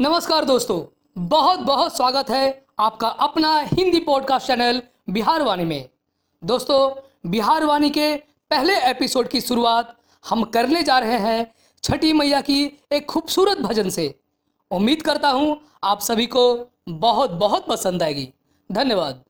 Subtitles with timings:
[0.00, 0.80] नमस्कार दोस्तों,
[1.18, 5.88] बहुत बहुत स्वागत है आपका अपना हिंदी पॉडकास्ट चैनल बिहार वाणी में।
[6.42, 8.16] दोस्तों बिहार वाणी के
[8.50, 11.46] पहले एपिसोड की शुरुआत हम करने जा रहे हैं
[11.82, 12.60] छठी मैया की
[12.92, 14.14] एक खूबसूरत भजन से।
[14.70, 16.44] उम्मीद करता हूँ आप सभी को
[16.88, 18.28] बहुत बहुत पसंद आएगी।
[18.70, 19.22] धन्यवाद।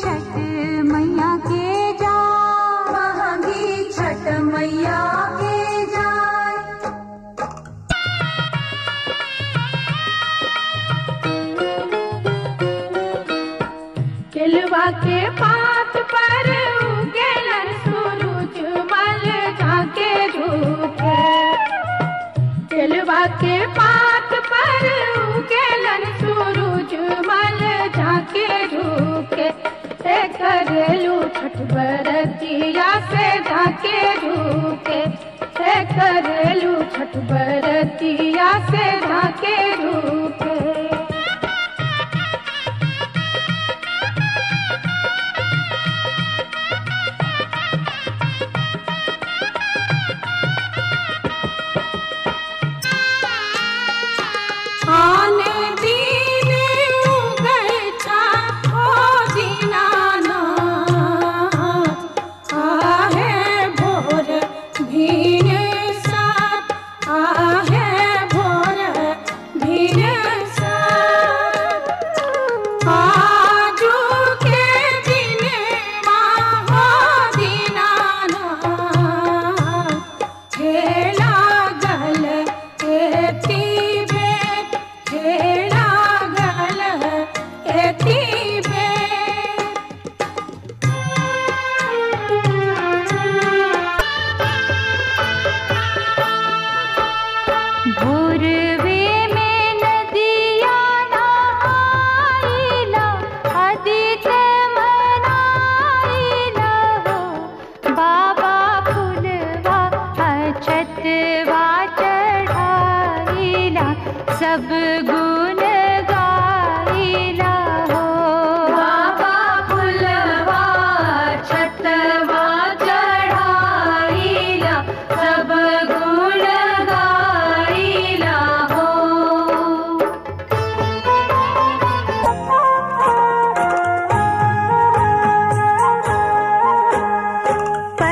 [0.00, 0.36] छठ
[0.90, 2.14] मैया के जा
[2.90, 4.98] बहंगी छठ मैया
[33.16, 35.00] से जाके रूके
[35.58, 40.75] से करेलू छठ बरतिया से जाके झूके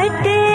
[0.05, 0.54] कटे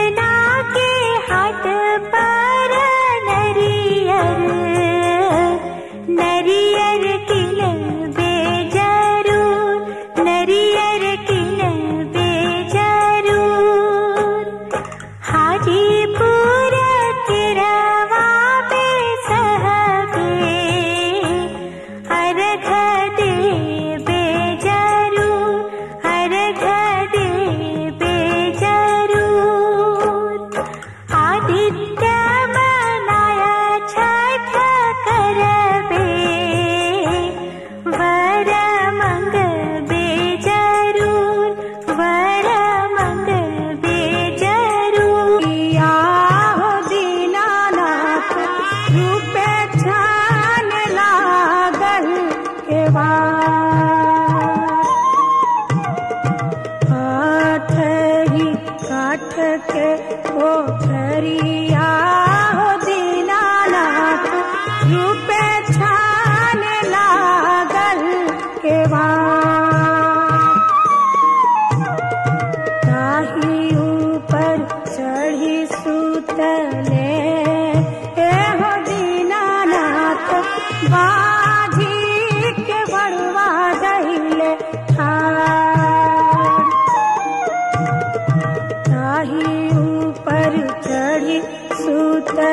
[56.92, 59.34] काठ के काठ
[59.72, 59.88] के
[60.28, 61.69] पोखरी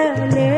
[0.05, 0.56] 的脸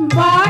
[0.00, 0.43] Bye.